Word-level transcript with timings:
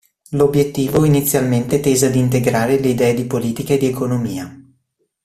L'obiettivo 0.31 1.05
inizialmente 1.05 1.79
tese 1.79 2.07
ad 2.07 2.15
integrare 2.15 2.79
le 2.79 2.87
idee 2.87 3.13
di 3.13 3.25
politica 3.25 3.73
e 3.73 3.77
di 3.77 3.85
economia. 3.85 4.59